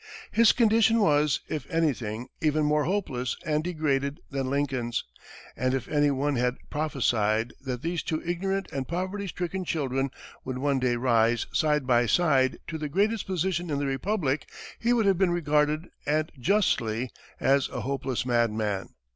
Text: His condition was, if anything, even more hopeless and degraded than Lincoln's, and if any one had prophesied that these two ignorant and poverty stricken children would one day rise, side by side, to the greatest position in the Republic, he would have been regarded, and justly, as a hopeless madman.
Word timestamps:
His 0.31 0.51
condition 0.51 0.99
was, 0.99 1.41
if 1.47 1.69
anything, 1.69 2.29
even 2.41 2.63
more 2.65 2.85
hopeless 2.85 3.37
and 3.45 3.63
degraded 3.63 4.19
than 4.31 4.49
Lincoln's, 4.49 5.03
and 5.55 5.75
if 5.75 5.87
any 5.87 6.09
one 6.09 6.37
had 6.37 6.57
prophesied 6.71 7.53
that 7.63 7.83
these 7.83 8.01
two 8.01 8.19
ignorant 8.25 8.67
and 8.71 8.87
poverty 8.87 9.27
stricken 9.27 9.63
children 9.63 10.09
would 10.43 10.57
one 10.57 10.79
day 10.79 10.95
rise, 10.95 11.45
side 11.53 11.85
by 11.85 12.07
side, 12.07 12.57
to 12.65 12.79
the 12.79 12.89
greatest 12.89 13.27
position 13.27 13.69
in 13.69 13.77
the 13.77 13.85
Republic, 13.85 14.49
he 14.79 14.91
would 14.91 15.05
have 15.05 15.19
been 15.19 15.29
regarded, 15.29 15.91
and 16.07 16.31
justly, 16.39 17.11
as 17.39 17.69
a 17.69 17.81
hopeless 17.81 18.25
madman. 18.25 18.95